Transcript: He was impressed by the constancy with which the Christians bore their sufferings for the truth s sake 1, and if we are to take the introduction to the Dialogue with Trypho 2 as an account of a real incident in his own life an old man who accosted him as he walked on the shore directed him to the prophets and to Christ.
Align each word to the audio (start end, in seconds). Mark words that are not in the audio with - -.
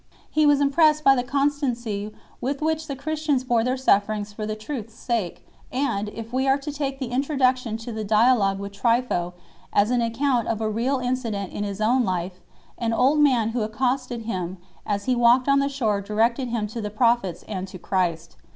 He 0.31 0.47
was 0.47 0.59
impressed 0.59 1.03
by 1.03 1.15
the 1.15 1.21
constancy 1.21 2.11
with 2.41 2.59
which 2.63 2.87
the 2.87 2.95
Christians 2.95 3.43
bore 3.43 3.63
their 3.63 3.77
sufferings 3.77 4.33
for 4.33 4.47
the 4.47 4.55
truth 4.55 4.87
s 4.87 4.95
sake 4.95 5.45
1, 5.69 5.83
and 5.83 6.09
if 6.09 6.33
we 6.33 6.47
are 6.47 6.57
to 6.57 6.71
take 6.71 6.97
the 6.97 7.11
introduction 7.11 7.77
to 7.77 7.91
the 7.91 8.03
Dialogue 8.03 8.57
with 8.57 8.71
Trypho 8.71 9.35
2 9.35 9.41
as 9.73 9.91
an 9.91 10.01
account 10.01 10.47
of 10.47 10.59
a 10.59 10.67
real 10.71 10.97
incident 10.97 11.53
in 11.53 11.63
his 11.63 11.79
own 11.79 12.03
life 12.03 12.41
an 12.79 12.93
old 12.93 13.19
man 13.19 13.49
who 13.49 13.61
accosted 13.61 14.23
him 14.23 14.57
as 14.87 15.05
he 15.05 15.13
walked 15.15 15.47
on 15.47 15.59
the 15.59 15.69
shore 15.69 16.01
directed 16.01 16.47
him 16.47 16.65
to 16.65 16.81
the 16.81 16.89
prophets 16.89 17.43
and 17.47 17.67
to 17.67 17.77
Christ. 17.77 18.37